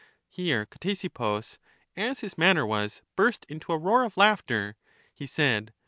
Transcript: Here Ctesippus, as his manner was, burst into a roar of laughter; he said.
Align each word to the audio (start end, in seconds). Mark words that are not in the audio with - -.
Here 0.31 0.65
Ctesippus, 0.65 1.59
as 1.95 2.19
his 2.21 2.35
manner 2.35 2.65
was, 2.65 3.03
burst 3.15 3.45
into 3.47 3.71
a 3.71 3.77
roar 3.77 4.03
of 4.03 4.17
laughter; 4.17 4.75
he 5.13 5.27
said. 5.27 5.73